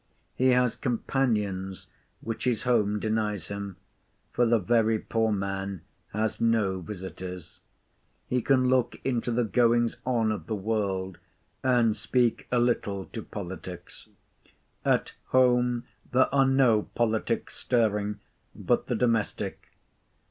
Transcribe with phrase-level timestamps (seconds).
[0.33, 1.85] He has companions
[2.21, 3.77] which his home denies him,
[4.33, 5.81] for the very poor man
[6.11, 7.59] has no visiters.
[8.25, 11.19] He can look into the goings on of the world,
[11.61, 14.09] and speak a little to politics.
[14.83, 18.19] At home there are no politics stirring,
[18.55, 19.67] but the domestic.